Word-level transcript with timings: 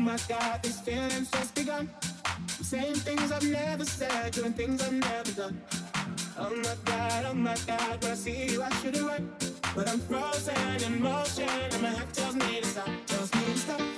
Oh 0.00 0.02
my 0.02 0.16
God, 0.30 0.62
these 0.62 0.80
feelings 0.80 1.30
just 1.30 1.54
begun. 1.54 1.86
I'm 2.24 2.64
saying 2.64 2.94
things 2.94 3.30
I've 3.30 3.42
never 3.42 3.84
said, 3.84 4.32
doing 4.32 4.54
things 4.54 4.82
I've 4.82 4.94
never 4.94 5.32
done. 5.32 5.60
Oh 6.38 6.56
my 6.56 6.74
God, 6.86 7.26
oh 7.26 7.34
my 7.34 7.54
God, 7.66 8.02
when 8.02 8.12
I 8.12 8.14
see 8.14 8.46
you, 8.46 8.62
I 8.62 8.70
should 8.76 8.96
have 8.96 9.04
run. 9.04 9.30
But 9.74 9.90
I'm 9.90 10.00
frozen 10.00 10.82
in 10.86 11.02
motion, 11.02 11.50
and 11.50 11.82
my 11.82 11.90
heart 11.90 12.14
tells 12.14 12.34
me 12.34 12.62
to 12.62 12.66
stop, 12.66 12.88
tells 13.08 13.34
me 13.34 13.44
to 13.44 13.58
stop. 13.58 13.89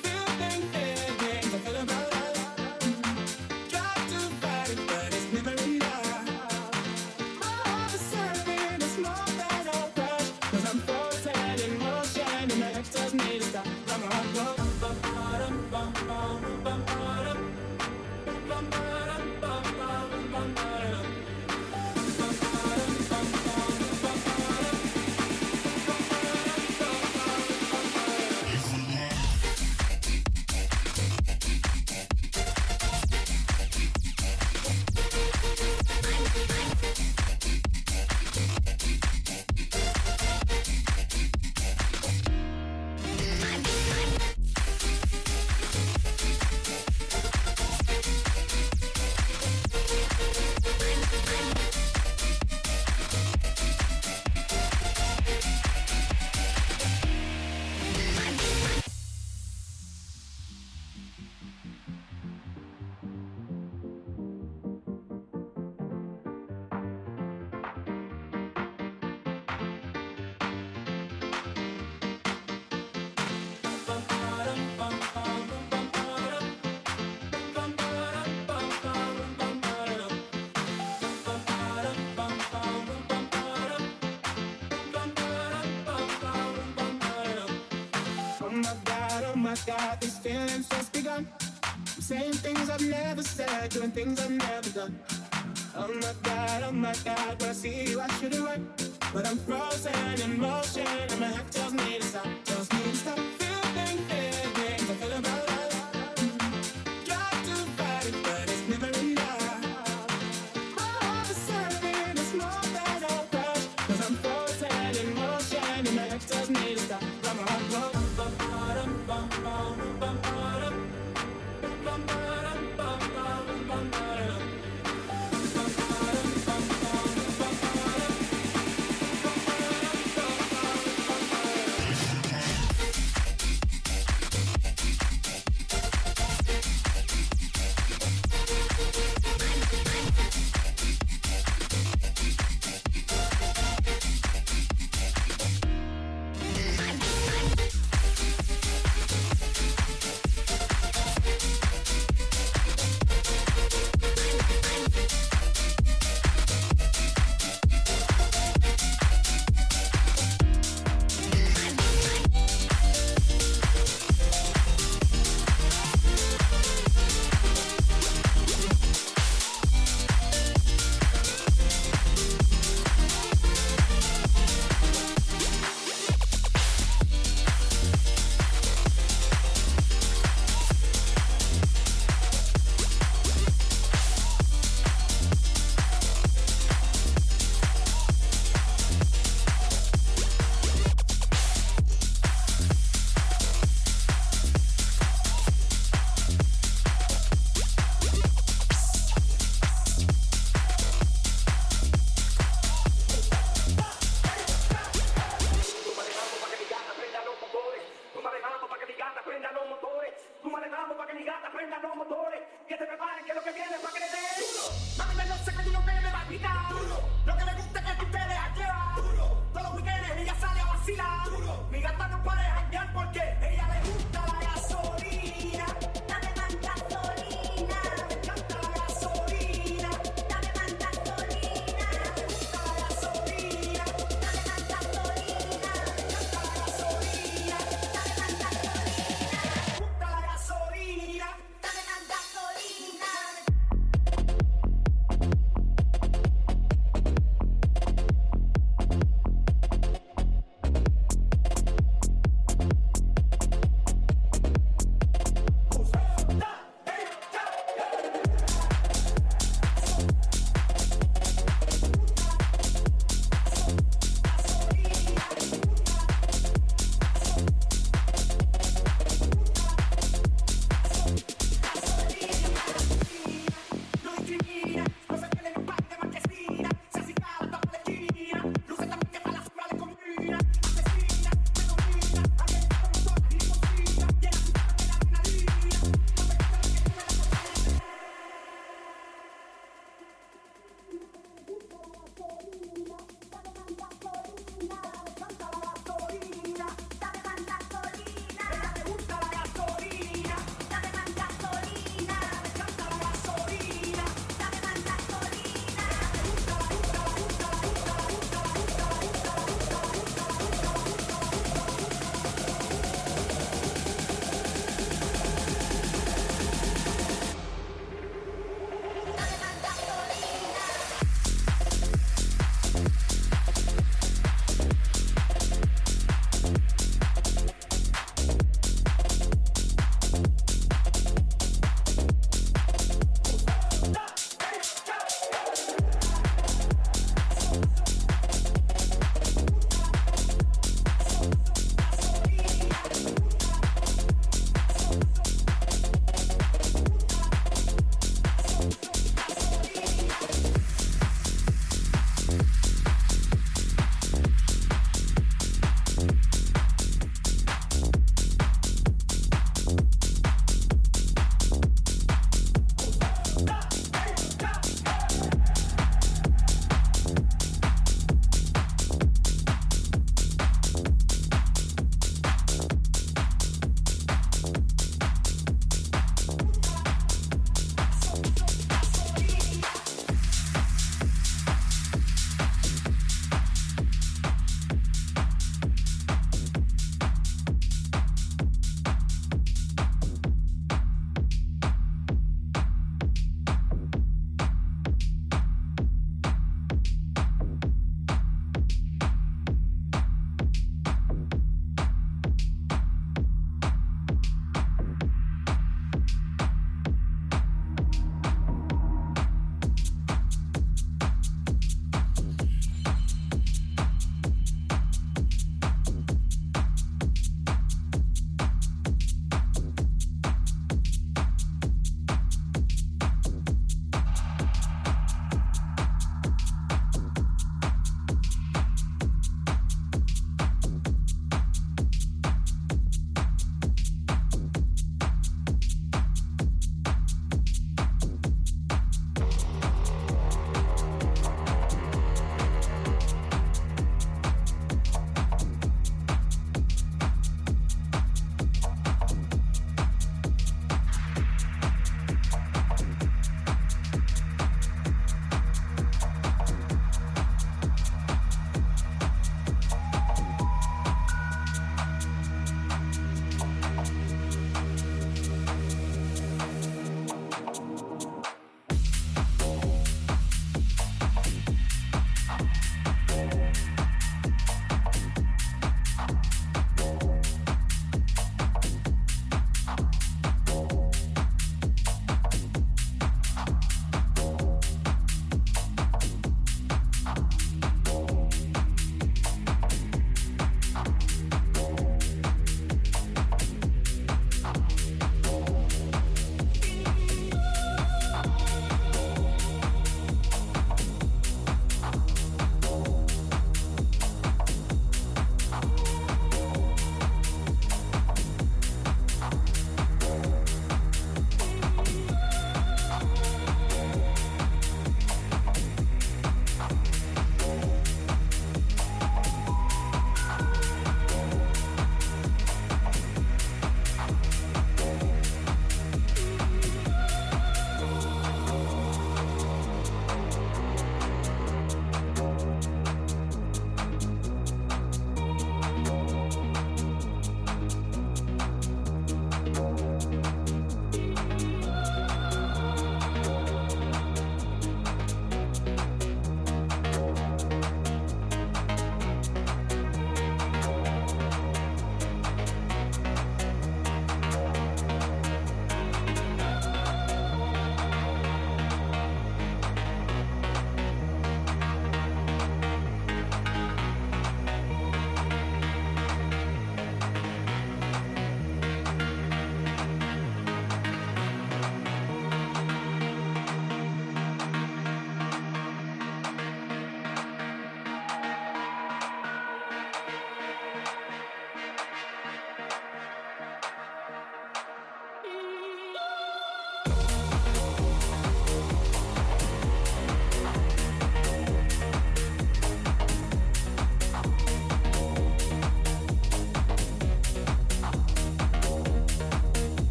Doing 93.83 93.91
things 93.91 94.22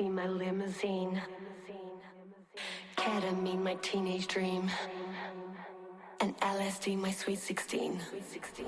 see 0.00 0.08
my 0.08 0.26
limousine. 0.26 1.20
Ketamine, 2.96 3.62
my 3.62 3.74
teenage 3.82 4.26
dream. 4.28 4.70
And 6.20 6.34
LSD, 6.38 6.96
my 6.98 7.10
sweet 7.10 7.38
16. 7.38 8.00
Sweet 8.08 8.26
16. 8.26 8.66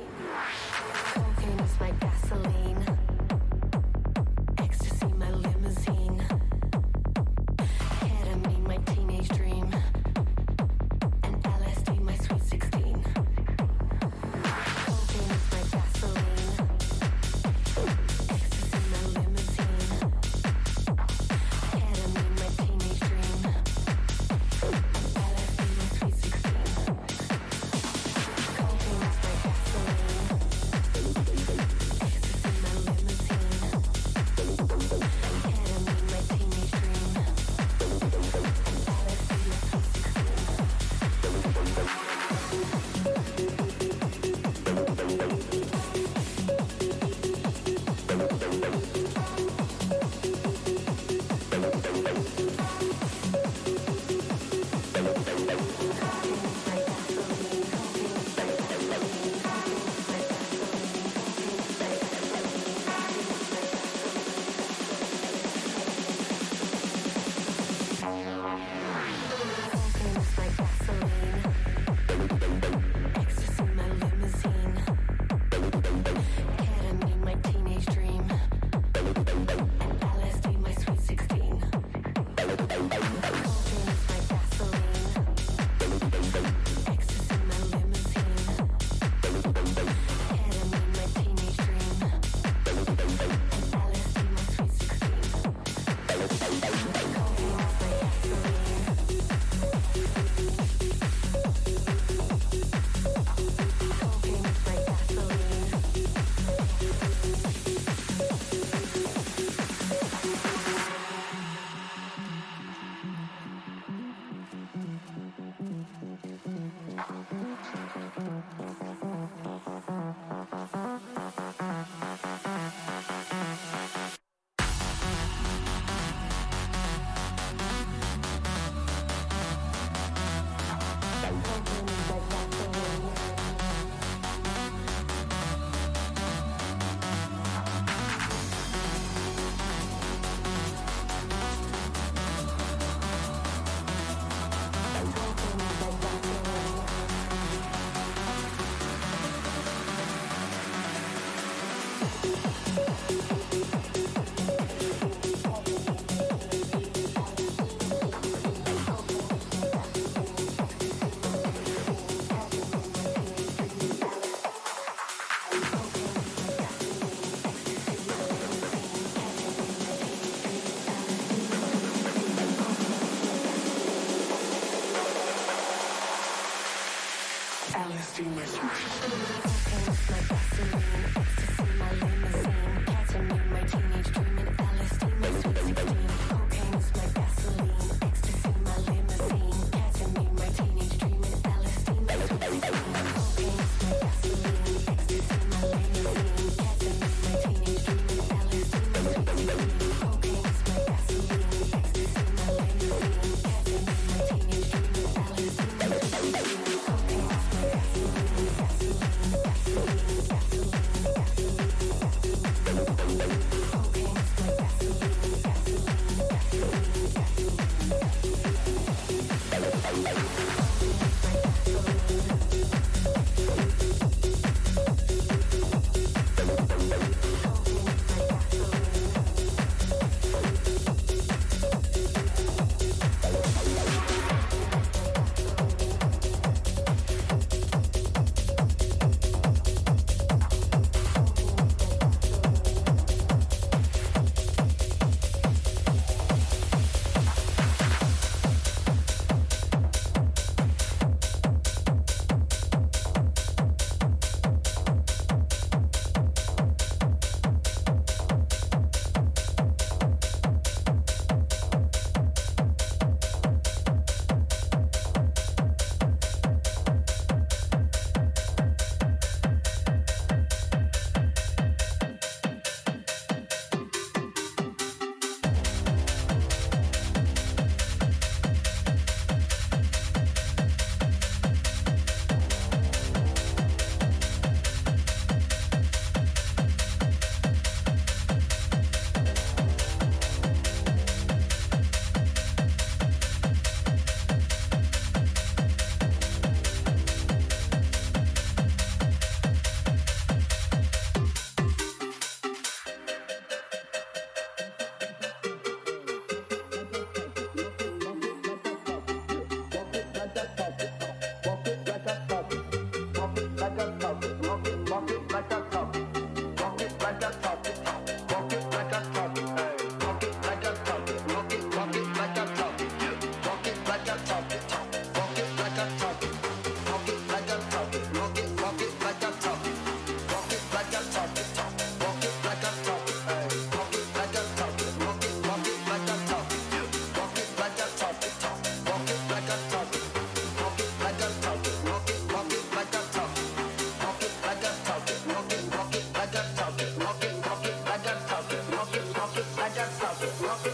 Rock 350.22 350.71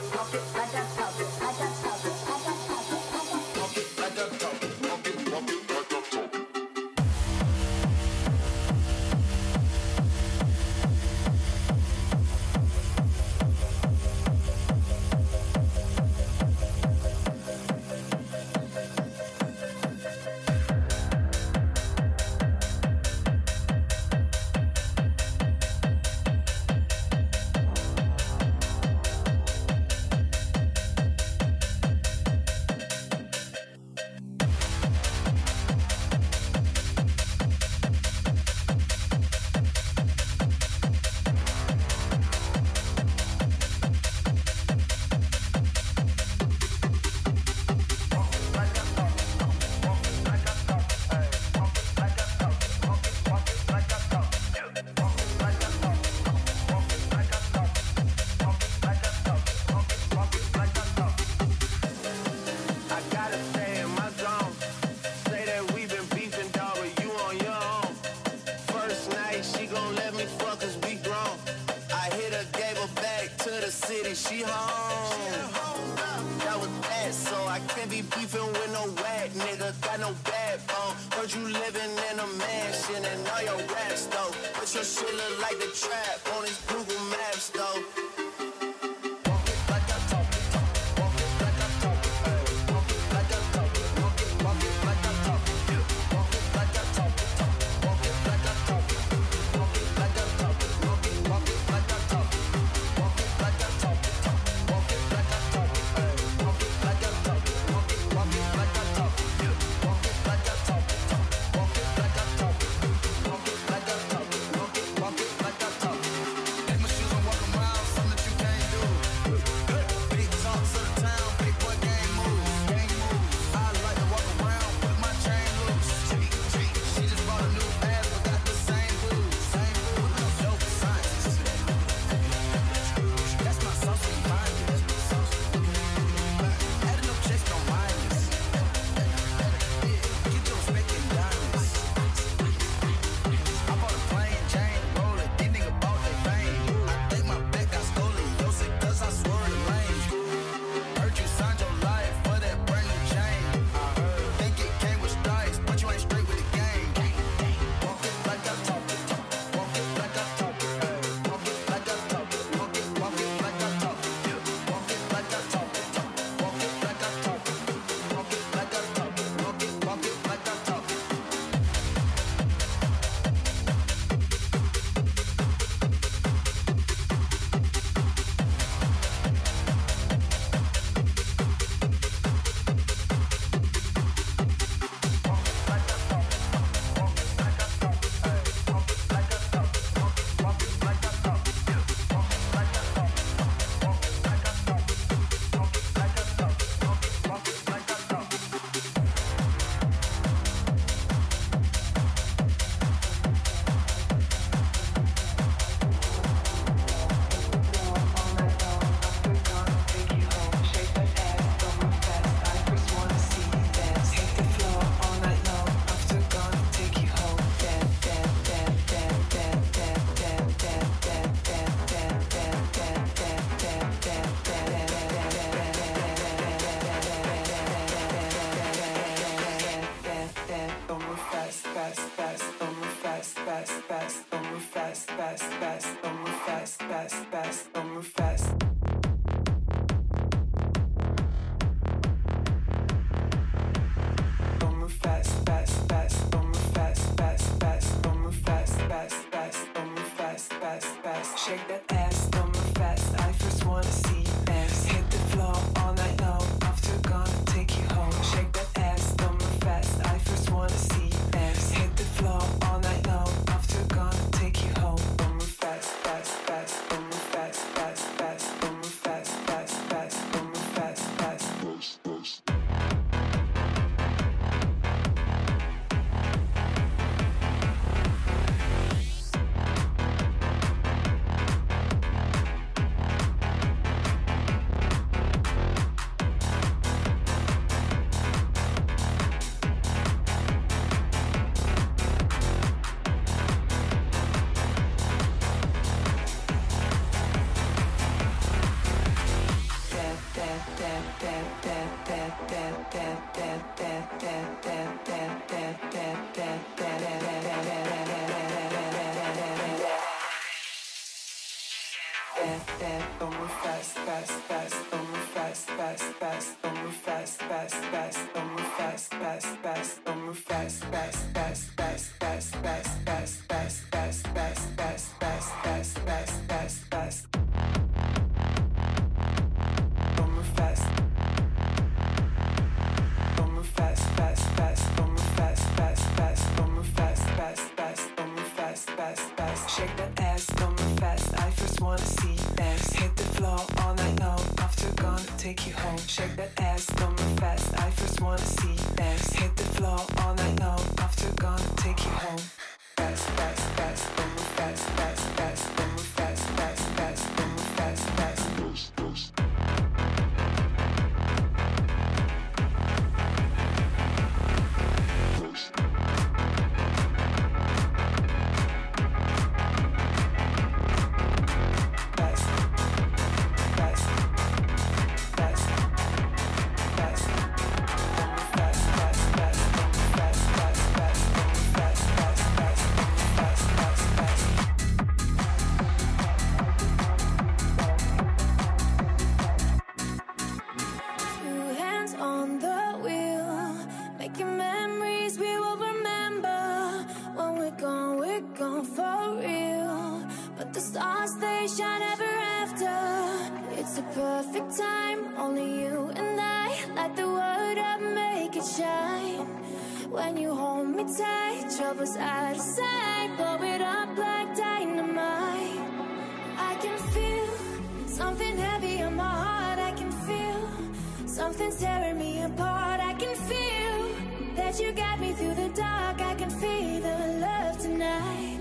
something's 421.70 421.84
tearing 421.84 422.18
me 422.18 422.42
apart. 422.42 423.00
I 423.00 423.12
can 423.14 423.34
feel 423.36 424.54
that 424.56 424.80
you 424.80 424.92
got 424.92 425.20
me 425.20 425.32
through 425.32 425.54
the 425.54 425.68
dark. 425.70 426.20
I 426.20 426.34
can 426.34 426.50
feel 426.50 427.00
the 427.00 427.38
love 427.40 427.78
tonight. 427.78 428.58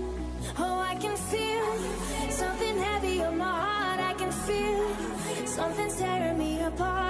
Oh, 0.58 0.78
I 0.78 0.94
can 0.96 1.16
feel 1.16 2.30
something 2.30 2.78
heavy 2.78 3.22
on 3.22 3.38
my 3.38 3.44
heart. 3.44 4.00
I 4.00 4.14
can 4.14 4.30
feel 4.30 5.46
something's 5.46 5.96
tearing 5.96 6.38
me 6.38 6.60
apart. 6.60 7.07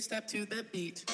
Step 0.00 0.26
to 0.26 0.44
the 0.46 0.66
beat. 0.72 1.04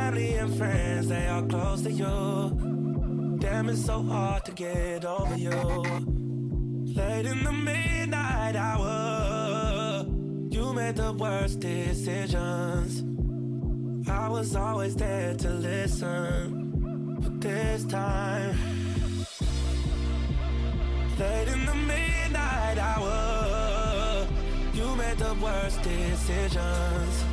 family 0.00 0.34
and 0.34 0.56
friends, 0.56 1.08
they 1.08 1.26
are 1.26 1.42
close 1.42 1.82
to 1.82 1.92
you. 1.92 3.36
Damn, 3.38 3.68
it's 3.68 3.84
so 3.84 4.02
hard 4.02 4.44
to 4.46 4.52
get 4.52 5.04
over 5.04 5.36
you. 5.36 5.60
Late 6.98 7.26
in 7.26 7.44
the 7.44 7.52
midnight 7.52 8.56
hour, 8.56 10.06
you 10.54 10.72
made 10.72 10.96
the 10.96 11.12
worst 11.12 11.60
decisions. 11.60 12.90
I 14.08 14.28
was 14.28 14.56
always 14.56 14.94
there 14.96 15.34
to 15.34 15.50
listen, 15.50 17.18
but 17.22 17.40
this 17.40 17.84
time, 17.84 18.56
late 21.18 21.48
in 21.54 21.60
the 21.70 21.78
midnight 21.92 22.78
hour, 22.88 24.26
you 24.72 24.86
made 24.96 25.18
the 25.18 25.34
worst 25.44 25.82
decisions. 25.82 27.29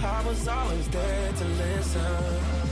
I 0.00 0.24
was 0.26 0.46
always 0.46 0.88
there 0.88 1.32
to 1.32 1.44
listen. 1.44 2.67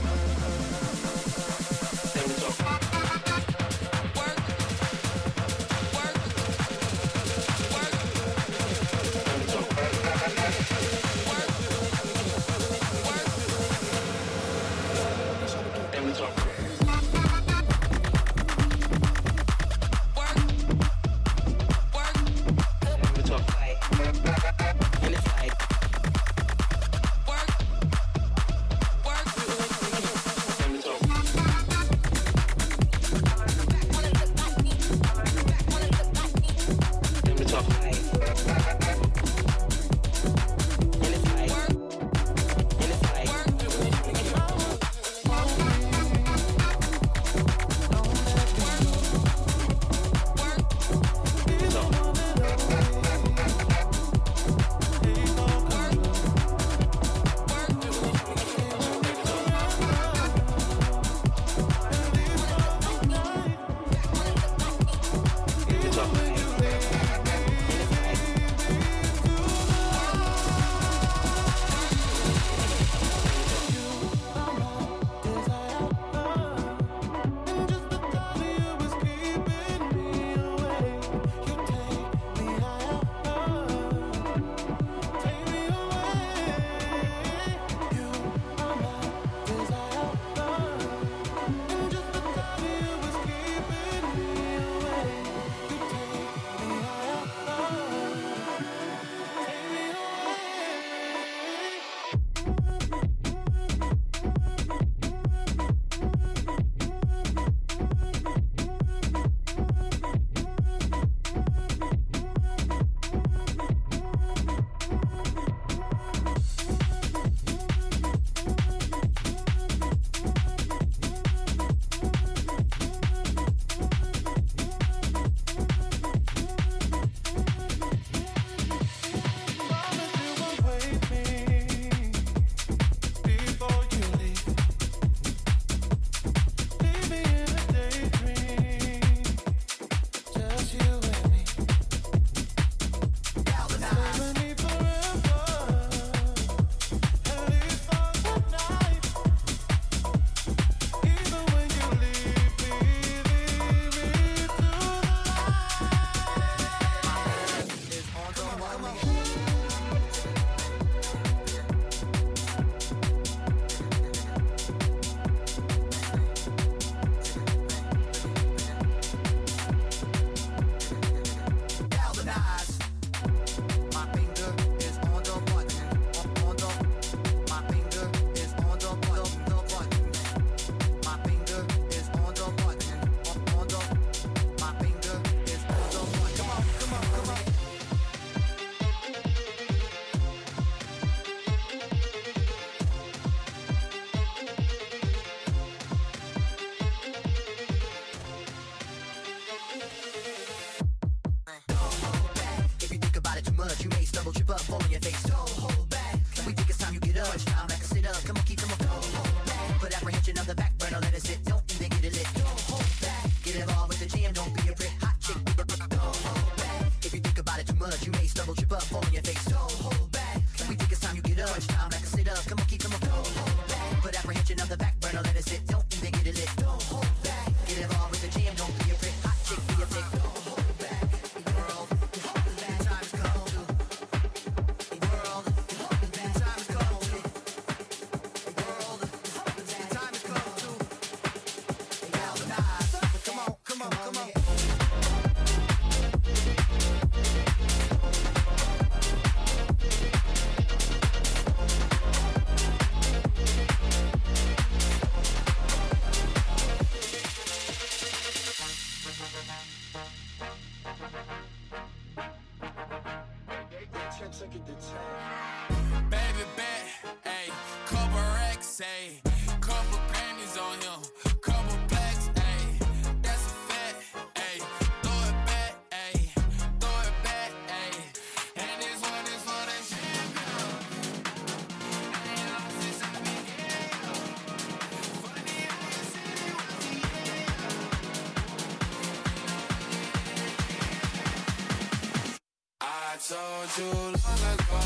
So 293.27 293.35
you 293.77 293.91
long 293.91 294.15
ago 294.15 294.79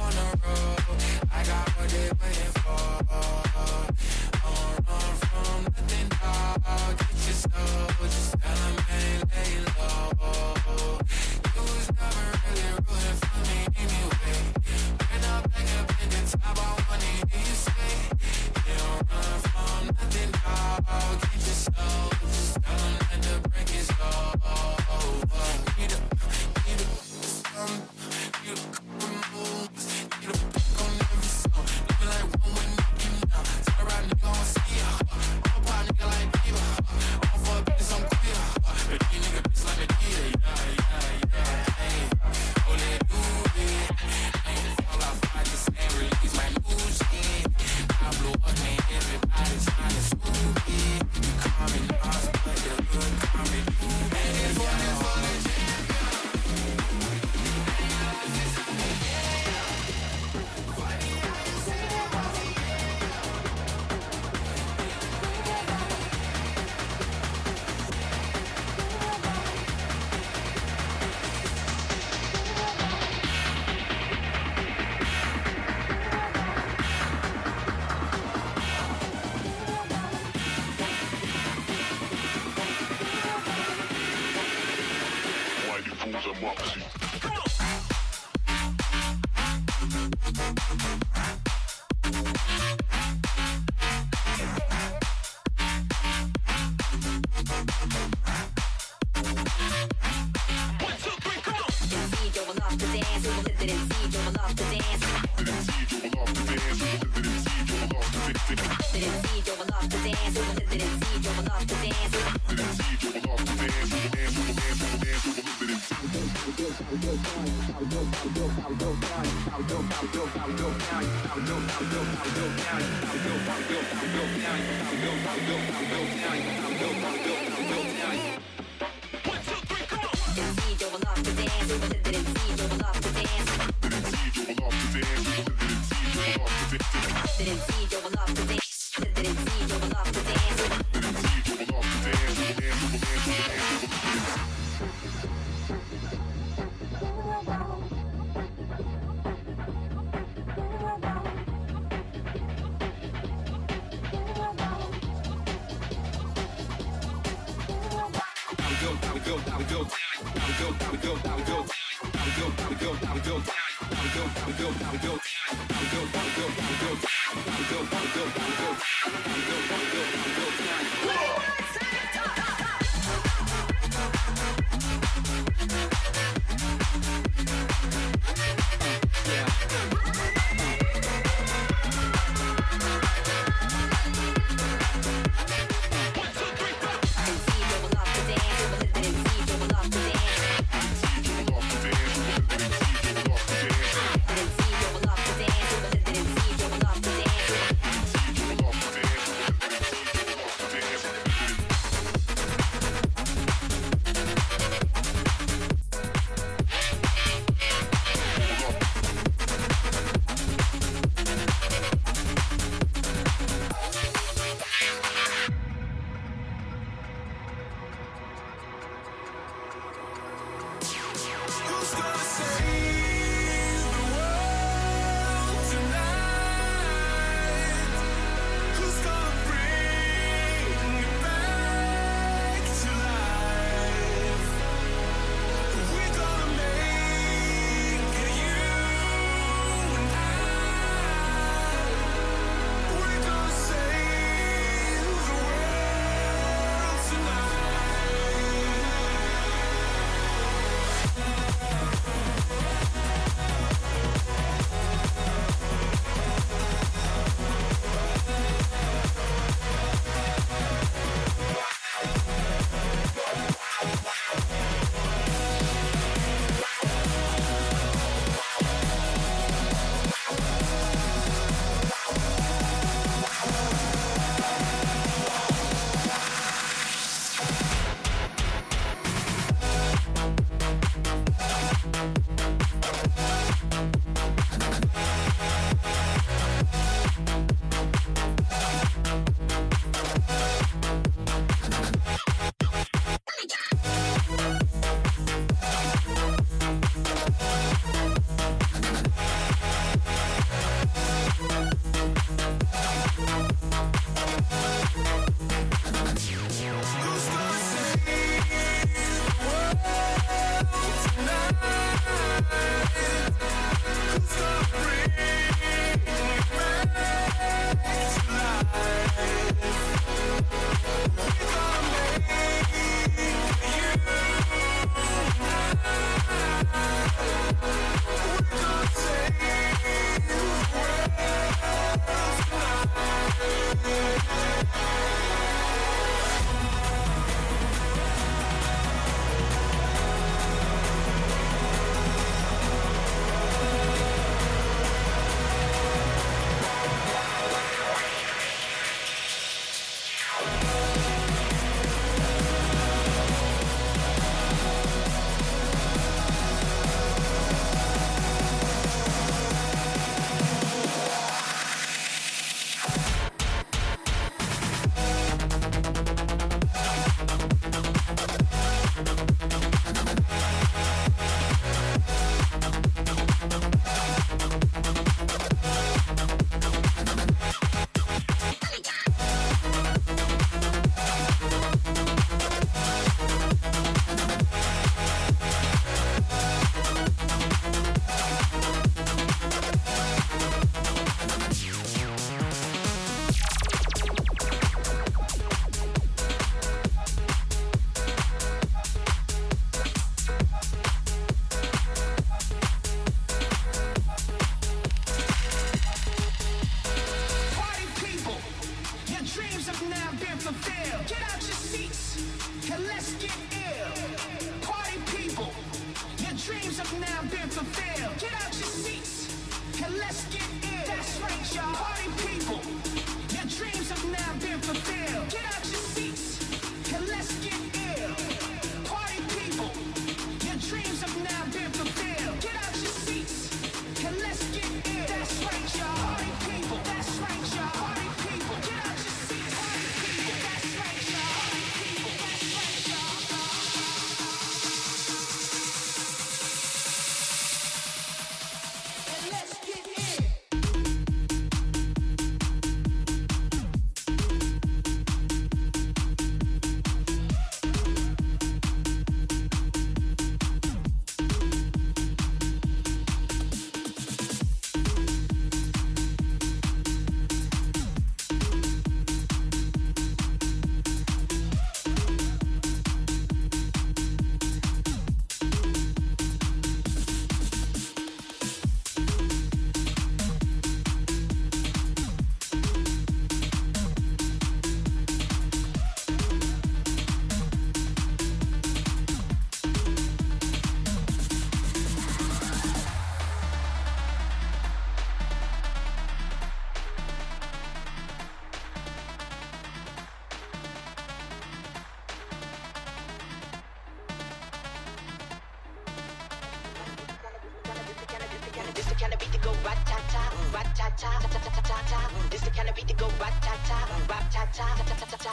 on 0.00 0.12
the 0.16 0.24
road, 0.40 0.80
I 1.30 1.44
got 1.44 1.68
what 1.76 1.88
they 1.90 2.08
waiting 2.16 2.52
for. 2.64 2.80
I 2.80 3.92
won't 4.42 4.88
run 4.88 5.12
from 5.28 5.64
nothing, 5.64 6.08
dog. 6.08 6.96
Get 6.96 7.12
your 7.26 7.36
soul, 7.36 8.08
just 8.08 8.32
tell 8.40 8.56
them 8.56 8.76
ain't 8.88 9.20
lay 9.28 9.52
low. 9.76 10.16
You 11.44 11.60
was 11.60 11.88
never 11.92 12.26
really 12.40 12.72
rooting 12.88 13.18
for 13.20 13.38
me 13.44 13.58
anyway. 13.76 14.40
When 15.04 15.22
I'm 15.28 15.42
back 15.52 15.68
I 16.40 16.56
wanna 16.88 17.12
hear 17.28 17.44
you 17.44 17.56
say, 17.68 17.92
don't 18.64 19.04
run 19.12 19.40
from 19.44 19.82
nothing. 19.92 20.32
Get 21.20 21.44
your 21.44 21.58
soul, 21.68 22.08
just 22.32 22.62
that 22.62 23.20
the 23.20 23.48
break 23.50 23.70
is. 23.76 24.37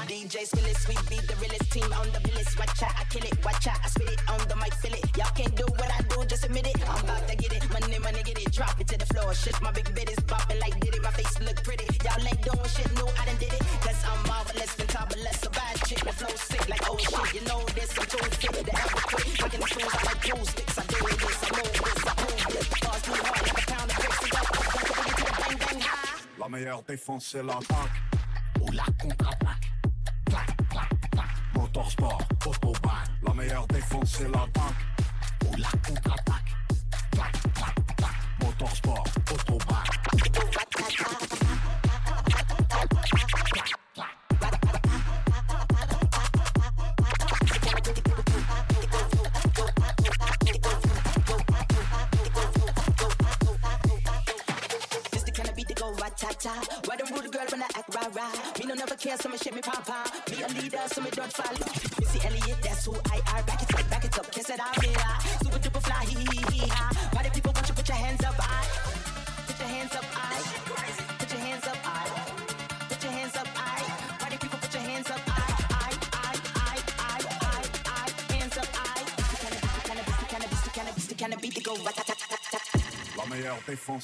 DJ 0.06 0.46
Skillis, 0.46 0.88
we 0.88 0.94
be 1.10 1.18
the 1.26 1.34
realest 1.42 1.72
team 1.72 1.90
on 1.98 2.06
the 2.14 2.22
realest. 2.30 2.58
Watch 2.60 2.84
out, 2.84 2.94
I 2.94 3.06
kill 3.10 3.26
it, 3.26 3.34
watch 3.44 3.66
out, 3.66 3.80
I 3.84 3.88
spit 3.90 4.10
it 4.10 4.22
on 4.30 4.38
the 4.48 4.56
mic, 4.56 4.74
feel 4.76 4.94
it. 4.94 5.06
Y'all 5.18 5.34
can't 5.34 5.56
do 5.56 5.66
what 5.82 5.90
I 5.90 6.02
do, 6.06 6.24
just 6.26 6.46
admit 6.46 6.68
it. 6.68 6.78
I'm 6.88 7.04
about 7.04 7.28
to 7.28 7.36
get 7.36 7.52
it, 7.52 7.66
money, 7.74 7.98
money, 7.98 8.22
get 8.22 8.38
it, 8.38 8.52
drop 8.54 8.80
it 8.80 8.88
to 8.88 8.98
the 8.98 9.06
floor. 9.08 9.34
Shift 9.34 9.62
my 9.64 9.72
big 9.72 9.90
bit 9.96 10.10
is 10.10 10.22
bopping 10.30 10.62
like 10.62 10.80
did 10.80 10.94
it, 10.94 11.02
my 11.02 11.10
face 11.10 11.34
look 11.42 11.58
pretty. 11.64 11.90
Y'all 12.06 12.22
ain't 12.22 12.42
doing 12.46 12.70
shit, 12.70 12.90
no, 12.94 13.10
I 13.18 13.26
done 13.26 13.40
did 13.42 13.54
it. 13.54 13.64
Cause 13.82 13.98
I'm 14.06 14.22
marvelous, 14.30 14.72
fantabulous, 14.78 15.42
a 15.42 15.50
bad 15.50 15.76
chick, 15.90 16.02
the 16.06 16.14
flow 16.14 16.36
sick 16.38 16.70
like 16.70 16.86
oh 16.86 16.98
shit. 17.02 17.34
You 17.34 17.42
know 17.50 17.66
this, 17.74 17.90
I'm 17.98 18.06
too 18.06 18.22
fit 18.30 18.54
to 18.54 18.74
ever 18.78 19.02
quit. 19.10 19.26
Making 19.42 19.62
the 19.62 19.70
tunes, 19.74 19.90
I 19.90 20.02
like 20.06 20.22
cool 20.22 20.46
sticks, 20.46 20.78
I 20.78 20.84
do 20.86 21.02
this, 21.02 21.38
I 21.42 21.50
move 21.58 21.74
this, 21.82 22.02
I 22.06 22.14
prove 22.14 22.46
this. 22.54 22.68
Bars 22.86 23.02
too 23.02 23.18
hard, 23.26 23.42
like 23.42 23.58
a 23.58 23.66
pound 23.74 23.90
of 23.90 23.98
bricks, 23.98 24.22
up, 24.38 24.54
up, 24.54 24.70
up, 24.70 25.02
up, 25.02 25.16
to 25.18 25.24
the 25.26 25.34
bang, 25.42 25.58
bang, 25.66 25.82
high. 25.82 26.22
La 26.38 26.48
meilleure 26.48 26.84
défense, 26.86 27.26
c'est 27.32 27.42
l'attaque. 27.42 28.05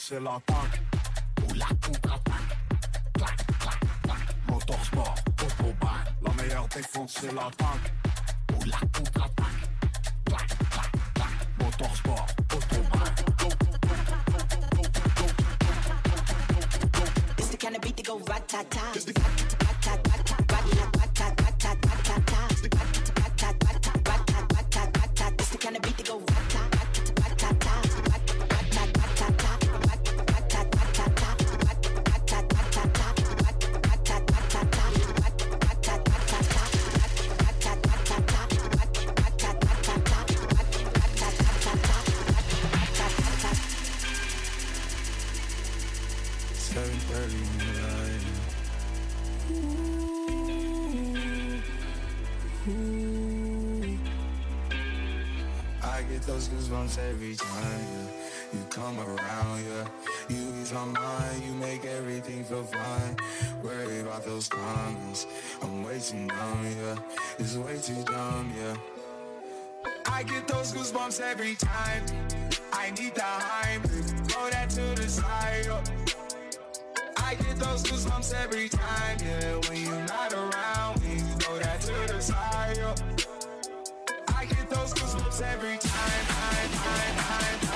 c'est 0.03 0.19
la 0.19 0.39
goosebumps 56.81 57.09
every 57.09 57.35
time 57.35 57.79
yeah. 57.93 58.59
you 58.59 58.65
come 58.69 58.99
around. 58.99 59.63
Yeah, 59.65 59.87
you 60.29 60.53
ease 60.61 60.73
my 60.73 60.85
mind, 60.85 61.43
you 61.45 61.53
make 61.53 61.85
everything 61.85 62.43
feel 62.43 62.63
fine. 62.63 63.17
Worry 63.63 64.01
about 64.01 64.25
those 64.25 64.47
comments, 64.47 65.27
I'm 65.61 65.83
way 65.83 65.99
too 65.99 66.17
numb. 66.17 66.75
Yeah, 66.81 66.95
it's 67.39 67.55
way 67.55 67.77
too 67.79 68.03
dumb. 68.03 68.53
Yeah. 68.57 68.75
I 70.05 70.23
get 70.23 70.47
those 70.47 70.73
goosebumps 70.73 71.21
every 71.21 71.55
time. 71.55 72.03
I 72.73 72.91
need 72.91 73.15
the 73.15 73.21
hype, 73.23 73.83
throw 74.27 74.49
that 74.49 74.69
to 74.71 75.01
the 75.01 75.07
side. 75.09 75.65
yeah. 75.65 75.83
I 77.17 77.35
get 77.35 77.57
those 77.57 77.83
goosebumps 77.83 78.33
every 78.43 78.69
time, 78.69 79.17
yeah. 79.23 79.69
When 79.69 79.81
you're 79.81 80.05
not 80.05 80.33
around 80.33 81.01
me, 81.03 81.19
throw 81.39 81.59
that 81.59 81.81
to 81.81 82.13
the 82.13 82.21
side. 82.21 82.77
yeah 82.77 83.00
goosebumps 84.93 85.41
every 85.41 85.77
time. 85.77 86.25
time, 86.27 86.69
time, 86.71 87.59
time. 87.59 87.70